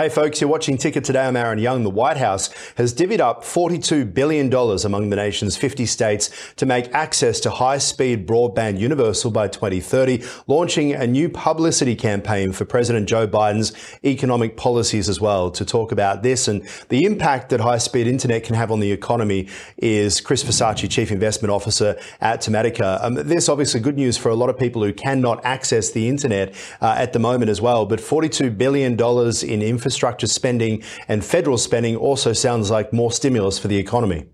Hey 0.00 0.08
folks, 0.08 0.40
you're 0.40 0.48
watching 0.48 0.78
Ticker 0.78 1.02
today. 1.02 1.26
I'm 1.26 1.36
Aaron 1.36 1.58
Young. 1.58 1.82
The 1.82 1.90
White 1.90 2.16
House 2.16 2.48
has 2.76 2.94
divvied 2.94 3.20
up 3.20 3.44
$42 3.44 4.14
billion 4.14 4.50
among 4.50 5.10
the 5.10 5.16
nation's 5.16 5.58
50 5.58 5.84
states 5.84 6.30
to 6.56 6.64
make 6.64 6.90
access 6.94 7.38
to 7.40 7.50
high-speed 7.50 8.26
broadband 8.26 8.78
universal 8.78 9.30
by 9.30 9.46
2030, 9.46 10.24
launching 10.46 10.94
a 10.94 11.06
new 11.06 11.28
publicity 11.28 11.94
campaign 11.94 12.52
for 12.52 12.64
President 12.64 13.10
Joe 13.10 13.28
Biden's 13.28 13.74
economic 14.02 14.56
policies 14.56 15.06
as 15.06 15.20
well. 15.20 15.50
To 15.50 15.66
talk 15.66 15.92
about 15.92 16.22
this 16.22 16.48
and 16.48 16.66
the 16.88 17.04
impact 17.04 17.50
that 17.50 17.60
high-speed 17.60 18.06
internet 18.06 18.42
can 18.42 18.54
have 18.54 18.70
on 18.70 18.80
the 18.80 18.92
economy 18.92 19.48
is 19.76 20.22
Chris 20.22 20.42
Versace, 20.42 20.88
Chief 20.88 21.12
Investment 21.12 21.52
Officer 21.52 22.00
at 22.22 22.40
Tematica. 22.40 23.04
Um, 23.04 23.16
this 23.16 23.50
obviously 23.50 23.80
good 23.80 23.98
news 23.98 24.16
for 24.16 24.30
a 24.30 24.34
lot 24.34 24.48
of 24.48 24.58
people 24.58 24.82
who 24.82 24.94
cannot 24.94 25.44
access 25.44 25.90
the 25.90 26.08
internet 26.08 26.54
uh, 26.80 26.94
at 26.96 27.12
the 27.12 27.18
moment 27.18 27.50
as 27.50 27.60
well, 27.60 27.84
but 27.84 28.00
$42 28.00 28.56
billion 28.56 28.92
in 28.94 29.60
infrastructure 29.60 29.89
spending 30.26 30.82
and 31.08 31.24
federal 31.24 31.58
spending 31.58 31.96
also 31.96 32.32
sounds 32.32 32.70
like 32.70 32.92
more 32.92 33.12
stimulus 33.12 33.58
for 33.58 33.68
the 33.68 33.76
economy. 33.76 34.26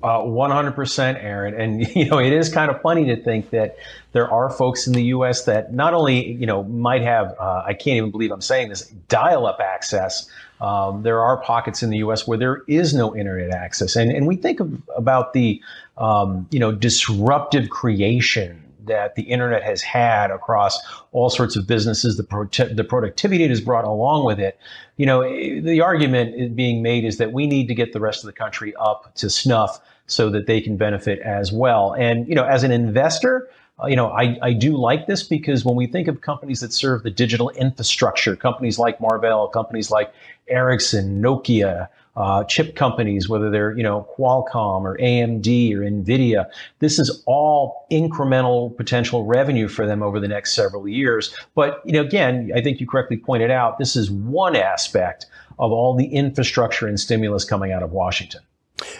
Uh, 0.00 0.20
100% 0.20 1.24
Aaron. 1.24 1.60
And, 1.60 1.86
you 1.96 2.06
know, 2.06 2.18
it 2.18 2.32
is 2.32 2.48
kind 2.48 2.70
of 2.70 2.80
funny 2.82 3.04
to 3.06 3.16
think 3.16 3.50
that 3.50 3.76
there 4.12 4.30
are 4.30 4.48
folks 4.48 4.86
in 4.86 4.92
the 4.92 5.02
U.S. 5.04 5.44
that 5.44 5.74
not 5.74 5.92
only, 5.92 6.32
you 6.32 6.46
know, 6.46 6.62
might 6.64 7.02
have, 7.02 7.34
uh, 7.40 7.64
I 7.66 7.74
can't 7.74 7.96
even 7.96 8.10
believe 8.10 8.30
I'm 8.30 8.40
saying 8.40 8.68
this, 8.68 8.82
dial 9.08 9.46
up 9.46 9.58
access. 9.60 10.30
Um, 10.60 11.02
there 11.02 11.20
are 11.20 11.38
pockets 11.38 11.82
in 11.82 11.90
the 11.90 11.98
U.S. 11.98 12.26
where 12.26 12.38
there 12.38 12.62
is 12.68 12.94
no 12.94 13.16
internet 13.16 13.50
access. 13.50 13.96
And, 13.96 14.12
and 14.12 14.26
we 14.26 14.36
think 14.36 14.60
of, 14.60 14.80
about 14.96 15.32
the, 15.32 15.60
um, 15.96 16.46
you 16.50 16.60
know, 16.60 16.70
disruptive 16.70 17.70
creation 17.70 18.62
that 18.88 19.14
the 19.14 19.22
internet 19.22 19.62
has 19.62 19.82
had 19.82 20.30
across 20.30 20.78
all 21.12 21.30
sorts 21.30 21.56
of 21.56 21.66
businesses, 21.66 22.16
the, 22.16 22.24
pro- 22.24 22.44
the 22.44 22.84
productivity 22.84 23.44
it 23.44 23.50
has 23.50 23.60
brought 23.60 23.84
along 23.84 24.24
with 24.24 24.40
it. 24.40 24.58
You 24.96 25.06
know, 25.06 25.22
the 25.22 25.80
argument 25.80 26.56
being 26.56 26.82
made 26.82 27.04
is 27.04 27.18
that 27.18 27.32
we 27.32 27.46
need 27.46 27.68
to 27.68 27.74
get 27.74 27.92
the 27.92 28.00
rest 28.00 28.24
of 28.24 28.26
the 28.26 28.32
country 28.32 28.74
up 28.76 29.14
to 29.16 29.30
snuff 29.30 29.80
so 30.06 30.30
that 30.30 30.46
they 30.46 30.60
can 30.60 30.76
benefit 30.76 31.20
as 31.20 31.52
well. 31.52 31.94
And, 31.94 32.26
you 32.26 32.34
know, 32.34 32.44
as 32.44 32.64
an 32.64 32.72
investor, 32.72 33.48
uh, 33.82 33.86
you 33.86 33.94
know, 33.94 34.08
I, 34.08 34.38
I 34.42 34.52
do 34.54 34.76
like 34.76 35.06
this 35.06 35.22
because 35.22 35.64
when 35.64 35.76
we 35.76 35.86
think 35.86 36.08
of 36.08 36.20
companies 36.20 36.60
that 36.60 36.72
serve 36.72 37.02
the 37.02 37.10
digital 37.10 37.50
infrastructure, 37.50 38.34
companies 38.34 38.78
like 38.78 39.00
Marvell, 39.00 39.48
companies 39.48 39.90
like 39.90 40.12
Ericsson, 40.48 41.22
Nokia, 41.22 41.88
uh, 42.18 42.42
chip 42.44 42.74
companies, 42.74 43.28
whether 43.28 43.48
they're 43.48 43.76
you 43.76 43.82
know 43.82 44.06
Qualcomm 44.18 44.82
or 44.82 44.98
AMD 44.98 45.72
or 45.74 45.80
Nvidia. 45.80 46.46
This 46.80 46.98
is 46.98 47.22
all 47.26 47.86
incremental 47.92 48.76
potential 48.76 49.24
revenue 49.24 49.68
for 49.68 49.86
them 49.86 50.02
over 50.02 50.18
the 50.18 50.28
next 50.28 50.54
several 50.54 50.88
years. 50.88 51.34
But 51.54 51.80
you 51.84 51.92
know, 51.92 52.02
again, 52.02 52.50
I 52.54 52.60
think 52.60 52.80
you 52.80 52.86
correctly 52.86 53.16
pointed 53.16 53.52
out 53.52 53.78
this 53.78 53.94
is 53.94 54.10
one 54.10 54.56
aspect 54.56 55.26
of 55.60 55.70
all 55.70 55.94
the 55.94 56.06
infrastructure 56.06 56.88
and 56.88 56.98
stimulus 56.98 57.44
coming 57.44 57.72
out 57.72 57.84
of 57.84 57.92
Washington. 57.92 58.42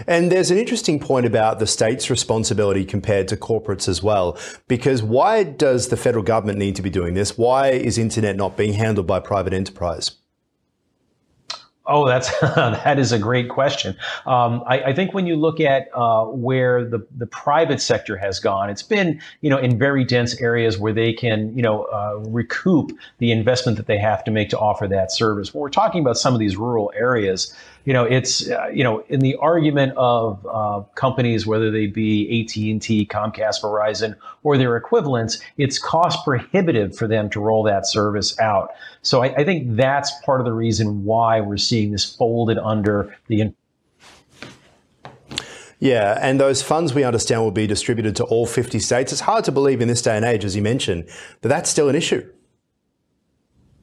And 0.06 0.30
there's 0.30 0.50
an 0.50 0.58
interesting 0.58 0.98
point 0.98 1.26
about 1.26 1.58
the 1.58 1.66
state's 1.66 2.10
responsibility 2.10 2.84
compared 2.84 3.28
to 3.28 3.36
corporates 3.36 3.88
as 3.88 4.02
well. 4.02 4.38
Because 4.66 5.02
why 5.02 5.44
does 5.44 5.88
the 5.88 5.96
federal 5.96 6.24
government 6.24 6.58
need 6.58 6.76
to 6.76 6.82
be 6.82 6.90
doing 6.90 7.14
this? 7.14 7.38
Why 7.38 7.70
is 7.70 7.96
internet 7.98 8.36
not 8.36 8.56
being 8.56 8.74
handled 8.74 9.06
by 9.06 9.20
private 9.20 9.52
enterprise? 9.52 10.12
Oh, 11.90 12.06
that's 12.06 12.38
that 12.40 12.98
is 12.98 13.12
a 13.12 13.18
great 13.18 13.48
question. 13.48 13.96
Um, 14.26 14.62
I, 14.66 14.82
I, 14.82 14.92
think 14.92 15.14
when 15.14 15.26
you 15.26 15.36
look 15.36 15.58
at 15.58 15.88
uh, 15.94 16.26
where 16.26 16.84
the, 16.84 17.06
the 17.16 17.26
private 17.26 17.80
sector 17.80 18.18
has 18.18 18.38
gone, 18.38 18.68
it's 18.68 18.82
been 18.82 19.20
you 19.40 19.48
know 19.48 19.56
in 19.56 19.78
very 19.78 20.04
dense 20.04 20.38
areas 20.38 20.78
where 20.78 20.92
they 20.92 21.14
can 21.14 21.56
you 21.56 21.62
know 21.62 21.84
uh, 21.84 22.18
recoup 22.28 22.92
the 23.18 23.32
investment 23.32 23.78
that 23.78 23.86
they 23.86 23.96
have 23.96 24.22
to 24.24 24.30
make 24.30 24.50
to 24.50 24.58
offer 24.58 24.86
that 24.86 25.10
service. 25.10 25.54
When 25.54 25.62
we're 25.62 25.70
talking 25.70 26.02
about 26.02 26.18
some 26.18 26.34
of 26.34 26.40
these 26.40 26.58
rural 26.58 26.92
areas, 26.94 27.54
you 27.84 27.92
know, 27.92 28.04
it's 28.04 28.50
uh, 28.50 28.68
you 28.72 28.84
know 28.84 29.04
in 29.08 29.20
the 29.20 29.36
argument 29.36 29.94
of 29.96 30.46
uh, 30.46 30.80
companies, 30.94 31.46
whether 31.46 31.70
they 31.70 31.86
be 31.86 32.42
AT 32.42 32.56
and 32.56 32.82
T, 32.82 33.06
Comcast, 33.06 33.62
Verizon, 33.62 34.14
or 34.42 34.58
their 34.58 34.76
equivalents, 34.76 35.38
it's 35.56 35.78
cost 35.78 36.24
prohibitive 36.24 36.96
for 36.96 37.06
them 37.06 37.30
to 37.30 37.40
roll 37.40 37.62
that 37.64 37.86
service 37.86 38.38
out. 38.40 38.72
So 39.02 39.22
I, 39.22 39.34
I 39.36 39.44
think 39.44 39.76
that's 39.76 40.12
part 40.24 40.40
of 40.40 40.44
the 40.44 40.52
reason 40.52 41.04
why 41.04 41.40
we're 41.40 41.56
seeing 41.56 41.92
this 41.92 42.04
folded 42.04 42.58
under 42.58 43.16
the. 43.28 43.52
Yeah, 45.80 46.18
and 46.20 46.40
those 46.40 46.60
funds 46.60 46.92
we 46.92 47.04
understand 47.04 47.42
will 47.42 47.52
be 47.52 47.68
distributed 47.68 48.16
to 48.16 48.24
all 48.24 48.46
50 48.46 48.80
states. 48.80 49.12
It's 49.12 49.20
hard 49.20 49.44
to 49.44 49.52
believe 49.52 49.80
in 49.80 49.86
this 49.86 50.02
day 50.02 50.16
and 50.16 50.24
age, 50.24 50.44
as 50.44 50.56
you 50.56 50.62
mentioned, 50.62 51.08
that 51.42 51.48
that's 51.48 51.70
still 51.70 51.88
an 51.88 51.94
issue. 51.94 52.28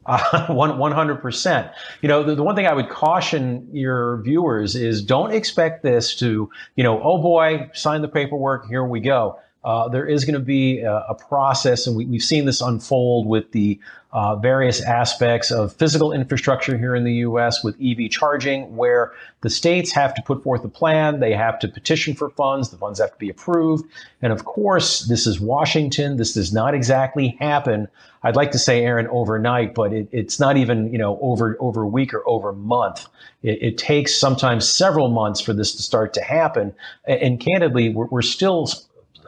Uh, 0.06 0.48
one 0.54 0.92
hundred 0.92 1.22
percent. 1.22 1.72
You 2.02 2.10
know, 2.10 2.24
the, 2.24 2.36
the, 2.36 2.44
one 2.44 2.56
thing 2.56 2.68
I 2.68 2.74
would 2.74 2.90
caution 2.90 3.68
your 3.72 4.22
viewers 4.22 4.76
is 4.76 5.02
don't 5.02 5.32
expect 5.32 5.82
this 5.84 6.16
to, 6.18 6.50
you 6.76 6.84
know, 6.84 7.02
oh 7.02 7.22
boy, 7.22 7.70
sign 7.74 8.02
the 8.02 8.08
paperwork, 8.08 8.68
here 8.68 8.86
we 8.86 9.00
go. 9.00 9.40
Uh, 9.66 9.90
there 9.90 10.06
is 10.06 10.26
going 10.26 10.36
to 10.36 10.40
be 10.40 10.82
a, 10.82 10.94
a 11.10 11.16
process, 11.16 11.88
and 11.88 11.98
we, 11.98 12.06
have 12.06 12.22
seen 12.22 12.46
this 12.46 12.62
unfold 12.62 13.26
with 13.26 13.52
the 13.52 13.80
uh, 14.14 14.36
various 14.36 14.80
aspects 14.82 15.52
of 15.52 15.74
physical 15.74 16.14
infrastructure 16.14 16.78
here 16.78 16.96
in 16.96 17.04
the 17.04 17.16
U.S. 17.16 17.64
with 17.64 17.76
EV 17.84 18.12
charging, 18.12 18.78
where 18.78 19.12
the 19.42 19.50
states 19.50 19.92
have 19.92 20.14
to 20.14 20.22
put 20.22 20.44
forth 20.44 20.64
a 20.64 20.70
plan, 20.70 21.20
they 21.20 21.34
have 21.34 21.58
to 21.60 21.68
petition 21.68 22.14
for 22.14 22.30
funds, 22.30 22.70
the 22.70 22.78
funds 22.78 23.00
have 23.00 23.12
to 23.12 23.18
be 23.18 23.28
approved, 23.28 23.84
and 24.22 24.32
of 24.32 24.46
course, 24.46 25.08
this 25.08 25.26
is 25.26 25.40
Washington. 25.40 26.18
This 26.18 26.36
does 26.36 26.54
not 26.54 26.76
exactly 26.76 27.36
happen. 27.40 27.88
I'd 28.22 28.36
like 28.36 28.52
to 28.52 28.60
say, 28.60 28.86
Aaron, 28.86 29.08
overnight, 29.08 29.74
but 29.74 29.94
it, 29.94 30.08
it's 30.12 30.40
not 30.40 30.58
even 30.58 30.92
you 30.92 31.00
know 31.00 31.18
over 31.22 31.58
over 31.60 31.82
a 31.82 31.88
week 31.88 32.14
or 32.14 32.22
over 32.28 32.50
a 32.50 32.56
month. 32.56 33.08
It, 33.42 33.62
it, 33.62 33.78
takes 33.78 34.16
sometimes 34.16 34.70
several 34.70 35.10
months 35.10 35.42
for 35.42 35.54
this 35.54 35.76
to 35.76 35.84
start 35.84 36.14
to 36.14 36.22
happen, 36.22 36.74
and, 37.06 37.22
and 37.22 37.40
candidly, 37.40 37.90
we're, 37.90 38.06
we're 38.06 38.22
still 38.22 38.68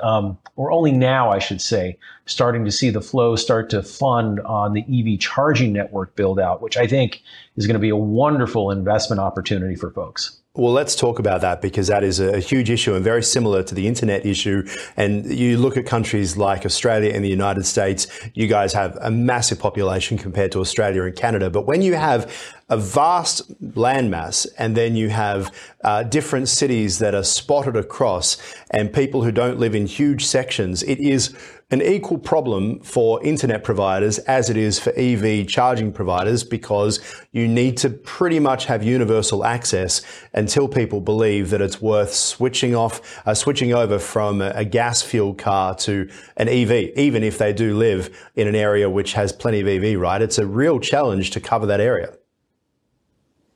um, 0.01 0.37
or 0.55 0.71
only 0.71 0.91
now, 0.91 1.31
I 1.31 1.39
should 1.39 1.61
say, 1.61 1.97
starting 2.27 2.63
to 2.65 2.71
see 2.71 2.89
the 2.89 3.01
flow 3.01 3.35
start 3.35 3.69
to 3.71 3.81
fund 3.81 4.39
on 4.41 4.73
the 4.73 4.83
EV 4.83 5.19
charging 5.19 5.73
network 5.73 6.15
build 6.15 6.39
out, 6.39 6.61
which 6.61 6.77
I 6.77 6.85
think 6.85 7.23
is 7.55 7.65
going 7.65 7.75
to 7.75 7.79
be 7.79 7.89
a 7.89 7.95
wonderful 7.95 8.69
investment 8.71 9.19
opportunity 9.19 9.75
for 9.75 9.89
folks. 9.91 10.39
Well, 10.57 10.73
let's 10.73 10.95
talk 10.95 11.19
about 11.19 11.41
that 11.41 11.61
because 11.61 11.85
that 11.85 12.03
is 12.03 12.19
a 12.19 12.39
huge 12.39 12.71
issue 12.71 12.95
and 12.95 13.03
very 13.03 13.21
similar 13.21 13.61
to 13.61 13.75
the 13.75 13.87
internet 13.87 14.25
issue. 14.25 14.67
And 14.97 15.31
you 15.31 15.59
look 15.59 15.77
at 15.77 15.85
countries 15.85 16.35
like 16.35 16.65
Australia 16.65 17.11
and 17.13 17.23
the 17.23 17.29
United 17.29 17.63
States, 17.67 18.07
you 18.33 18.47
guys 18.47 18.73
have 18.73 18.97
a 18.99 19.11
massive 19.11 19.59
population 19.59 20.17
compared 20.17 20.51
to 20.53 20.59
Australia 20.59 21.03
and 21.03 21.15
Canada. 21.15 21.51
But 21.51 21.67
when 21.67 21.83
you 21.83 21.93
have 21.93 22.33
a 22.69 22.77
vast 22.77 23.51
landmass 23.61 24.47
and 24.57 24.75
then 24.75 24.95
you 24.95 25.09
have 25.09 25.53
uh, 25.83 26.01
different 26.01 26.49
cities 26.49 26.97
that 26.99 27.13
are 27.13 27.23
spotted 27.23 27.75
across 27.75 28.37
and 28.71 28.91
people 28.91 29.23
who 29.23 29.31
don't 29.31 29.59
live 29.59 29.75
in 29.75 29.85
huge 29.85 30.25
sections, 30.25 30.81
it 30.81 30.97
is 30.97 31.37
an 31.69 31.83
equal 31.83 32.16
problem 32.17 32.79
for 32.79 33.23
internet 33.23 33.63
providers 33.63 34.19
as 34.19 34.49
it 34.49 34.57
is 34.57 34.79
for 34.79 34.91
EV 34.97 35.47
charging 35.47 35.91
providers 35.91 36.43
because 36.43 36.99
you 37.31 37.47
need 37.47 37.77
to 37.77 37.89
pretty 37.89 38.39
much 38.39 38.65
have 38.65 38.83
universal 38.83 39.45
access 39.45 40.01
until 40.33 40.67
people 40.67 41.01
believe 41.01 41.49
that 41.49 41.61
it's 41.61 41.81
worth 41.81 42.13
switching 42.13 42.75
off, 42.75 43.21
uh, 43.25 43.33
switching 43.33 43.73
over 43.73 43.99
from 43.99 44.41
a, 44.41 44.65
gas 44.65 45.01
fueled 45.01 45.37
car 45.37 45.73
to 45.75 46.09
an 46.35 46.49
EV, 46.49 46.91
even 46.97 47.23
if 47.23 47.37
they 47.37 47.53
do 47.53 47.77
live 47.77 48.15
in 48.35 48.47
an 48.47 48.55
area 48.55 48.89
which 48.89 49.13
has 49.13 49.31
plenty 49.31 49.61
of 49.61 49.67
EV, 49.67 49.99
right? 49.99 50.21
It's 50.21 50.37
a 50.37 50.45
real 50.45 50.79
challenge 50.79 51.31
to 51.31 51.39
cover 51.39 51.65
that 51.67 51.79
area. 51.79 52.13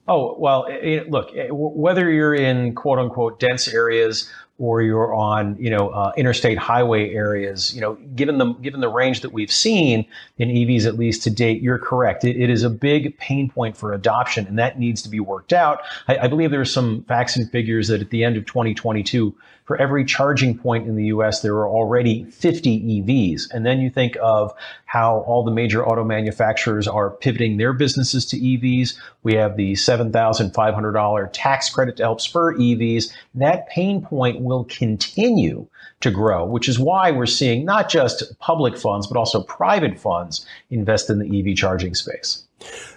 Oh, 0.08 0.36
well, 0.38 0.66
it, 0.70 1.10
look, 1.10 1.32
whether 1.52 2.10
you're 2.10 2.36
in 2.36 2.76
quote 2.76 3.00
unquote 3.00 3.40
dense 3.40 3.68
areas 3.68 4.30
or 4.62 4.84
you're 4.84 5.12
on, 5.16 5.58
you 5.60 5.72
know, 5.72 5.90
uh, 5.90 6.12
interstate 6.16 6.56
highway 6.56 7.12
areas, 7.16 7.74
you 7.74 7.82
know, 7.82 7.96
given 8.16 8.38
the 8.38 8.54
given 8.62 8.80
the 8.80 8.88
range 8.88 9.22
that 9.22 9.34
we've 9.34 9.52
seen 9.52 10.06
in 10.38 10.50
EVs 10.50 10.86
at 10.86 11.00
least 11.00 11.24
to 11.24 11.32
date, 11.32 11.64
you're 11.64 11.80
correct. 11.80 12.24
it, 12.24 12.40
it 12.40 12.48
is 12.52 12.62
a 12.62 12.70
big 12.70 13.18
pain 13.18 13.50
point 13.50 13.76
for 13.76 13.92
adoption, 13.92 14.46
and 14.46 14.60
that 14.60 14.78
needs 14.78 15.02
to 15.02 15.10
be 15.10 15.20
worked 15.20 15.52
out. 15.52 15.82
I, 16.08 16.20
I 16.20 16.28
believe 16.28 16.52
there 16.52 16.62
are 16.62 16.66
some 16.66 17.04
facts 17.06 17.36
and 17.36 17.50
figures 17.50 17.88
that 17.88 18.02
at 18.02 18.12
the 18.12 18.24
end 18.24 18.38
of 18.38 18.46
2022, 18.46 19.36
for 19.72 19.78
every 19.78 20.04
charging 20.04 20.58
point 20.58 20.88
in 20.88 20.96
the 20.96 21.06
U.S., 21.06 21.42
there 21.42 21.56
are 21.56 21.68
already 21.70 22.26
50 22.26 23.02
EVs, 23.02 23.50
and 23.52 23.66
then 23.66 23.80
you 23.80 23.90
think 23.90 24.18
of 24.22 24.54
how 24.84 25.20
all 25.20 25.46
the 25.46 25.52
major 25.52 25.88
auto 25.88 26.04
manufacturers 26.04 26.88
are 26.88 27.10
pivoting 27.10 27.56
their 27.56 27.72
businesses 27.72 28.26
to 28.26 28.38
EVs. 28.38 28.98
We 29.24 29.36
have 29.36 29.56
the 29.56 29.74
$7,500 29.74 31.30
tax 31.32 31.70
credit 31.70 31.96
to 31.98 32.04
help 32.04 32.20
spur 32.20 32.58
EVs. 32.58 33.14
That 33.36 33.70
pain 33.70 34.02
point 34.02 34.42
will 34.52 34.66
continue 34.66 35.68
to 36.02 36.12
grow, 36.12 36.46
which 36.46 36.68
is 36.68 36.78
why 36.78 37.12
we're 37.12 37.26
seeing 37.26 37.66
not 37.66 37.90
just 37.90 38.38
public 38.40 38.78
funds, 38.78 39.08
but 39.08 39.18
also 39.18 39.44
private 39.44 40.00
funds 40.00 40.46
invest 40.70 41.10
in 41.10 41.20
the 41.20 41.40
EV 41.40 41.56
charging 41.56 41.96
space. 41.96 42.44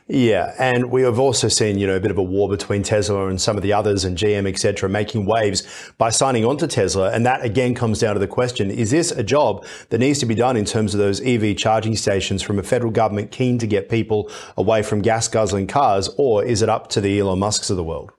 Yeah, 0.06 0.55
and 0.59 0.91
we 0.91 1.01
have 1.03 1.19
also 1.19 1.49
seen, 1.49 1.79
you 1.79 1.87
know, 1.87 1.97
a 1.97 2.01
bit 2.01 2.11
of 2.11 2.19
a 2.19 2.23
war 2.23 2.47
between 2.51 2.83
Tesla 2.83 3.29
and 3.29 3.41
some 3.41 3.56
of 3.56 3.62
the 3.62 3.73
others 3.73 4.05
and 4.05 4.19
GM, 4.19 4.47
etc., 4.47 4.91
making 4.91 5.25
waves 5.25 5.62
by 5.97 6.11
signing 6.11 6.45
on 6.45 6.59
to 6.59 6.67
Tesla. 6.67 7.11
And 7.11 7.25
that 7.25 7.43
again 7.43 7.75
comes 7.75 8.01
down 8.01 8.12
to 8.15 8.21
the 8.21 8.27
question, 8.27 8.71
is 8.71 8.91
this 8.91 9.11
a 9.12 9.23
job 9.23 9.65
that 9.89 9.99
needs 9.99 10.19
to 10.19 10.27
be 10.27 10.35
done 10.35 10.59
in 10.59 10.67
terms 10.67 10.93
of 10.93 11.01
those 11.01 11.23
EV 11.23 11.56
charging 11.56 11.97
stations 11.97 12.43
from 12.43 12.59
a 12.59 12.62
federal 12.62 12.93
government 12.93 13.31
keen 13.31 13.56
to 13.59 13.67
get 13.67 13.89
people 13.89 14.31
away 14.59 14.83
from 14.83 15.01
gas 15.01 15.27
guzzling 15.27 15.67
cars, 15.67 16.11
or 16.19 16.45
is 16.45 16.61
it 16.61 16.69
up 16.69 16.89
to 16.89 17.01
the 17.01 17.19
Elon 17.19 17.39
Musks 17.39 17.71
of 17.71 17.79
the 17.79 17.85
world? 17.85 18.12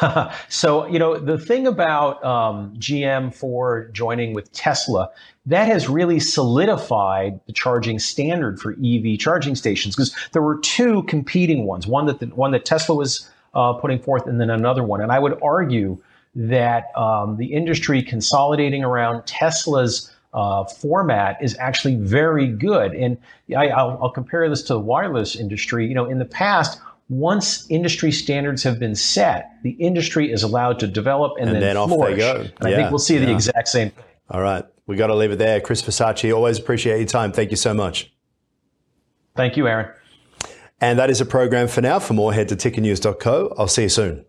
so, 0.48 0.86
you 0.86 0.98
know, 0.98 1.18
the 1.18 1.38
thing 1.38 1.66
about 1.66 2.24
um, 2.24 2.74
GM 2.76 3.34
for 3.34 3.88
joining 3.92 4.34
with 4.34 4.52
Tesla, 4.52 5.10
that 5.46 5.66
has 5.66 5.88
really 5.88 6.20
solidified 6.20 7.40
the 7.46 7.52
charging 7.52 7.98
standard 7.98 8.60
for 8.60 8.72
EV 8.72 9.18
charging 9.18 9.54
stations 9.54 9.94
because 9.94 10.14
there 10.32 10.42
were 10.42 10.58
two 10.58 11.02
competing 11.04 11.66
ones, 11.66 11.86
one 11.86 12.06
that 12.06 12.20
the, 12.20 12.26
one 12.26 12.52
that 12.52 12.64
Tesla 12.64 12.94
was 12.94 13.28
uh, 13.54 13.72
putting 13.74 13.98
forth, 13.98 14.26
and 14.26 14.40
then 14.40 14.50
another 14.50 14.84
one. 14.84 15.00
And 15.00 15.10
I 15.10 15.18
would 15.18 15.38
argue 15.42 15.98
that 16.34 16.96
um, 16.96 17.36
the 17.36 17.46
industry 17.46 18.02
consolidating 18.02 18.84
around 18.84 19.26
Tesla's 19.26 20.14
uh, 20.32 20.64
format 20.64 21.36
is 21.42 21.56
actually 21.58 21.96
very 21.96 22.46
good. 22.46 22.94
And 22.94 23.18
I, 23.56 23.82
will 23.82 24.10
compare 24.10 24.48
this 24.48 24.62
to 24.64 24.74
the 24.74 24.80
wireless 24.80 25.34
industry. 25.34 25.88
You 25.88 25.94
know, 25.94 26.06
in 26.06 26.18
the 26.18 26.24
past, 26.24 26.80
once 27.10 27.68
industry 27.70 28.12
standards 28.12 28.62
have 28.62 28.78
been 28.78 28.94
set, 28.94 29.50
the 29.62 29.72
industry 29.72 30.32
is 30.32 30.44
allowed 30.44 30.78
to 30.78 30.86
develop 30.86 31.32
and, 31.38 31.48
and 31.48 31.56
then, 31.56 31.60
then 31.60 31.76
off 31.76 31.90
flourish. 31.90 32.14
they 32.14 32.20
go. 32.20 32.40
And 32.40 32.52
yeah, 32.62 32.68
I 32.68 32.76
think 32.76 32.90
we'll 32.90 33.00
see 33.00 33.18
yeah. 33.18 33.26
the 33.26 33.32
exact 33.32 33.68
same 33.68 33.90
thing. 33.90 34.04
All 34.30 34.40
right. 34.40 34.64
We 34.86 34.96
got 34.96 35.08
to 35.08 35.14
leave 35.14 35.32
it 35.32 35.38
there. 35.38 35.60
Chris 35.60 35.82
Versace, 35.82 36.34
always 36.34 36.58
appreciate 36.58 36.98
your 36.98 37.06
time. 37.06 37.32
Thank 37.32 37.50
you 37.50 37.56
so 37.56 37.74
much. 37.74 38.12
Thank 39.36 39.56
you, 39.56 39.66
Aaron. 39.66 39.92
And 40.80 40.98
that 40.98 41.10
is 41.10 41.20
a 41.20 41.26
program 41.26 41.68
for 41.68 41.80
now. 41.80 41.98
For 41.98 42.14
more, 42.14 42.32
head 42.32 42.48
to 42.48 42.56
tickernews.co. 42.56 43.54
I'll 43.58 43.68
see 43.68 43.82
you 43.82 43.88
soon. 43.88 44.24